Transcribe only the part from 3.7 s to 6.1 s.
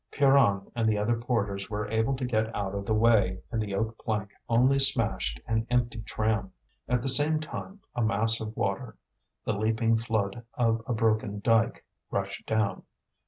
oak plank only smashed an empty